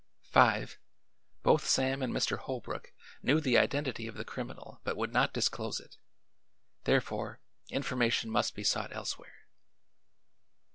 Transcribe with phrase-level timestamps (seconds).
[0.23, 0.79] 5
[1.43, 2.39] Both Sam and Mr.
[2.39, 5.97] Holbrook knew the identity of the criminal but would not disclose it;
[6.85, 7.39] therefore
[7.69, 9.45] information must be sought elsewhere."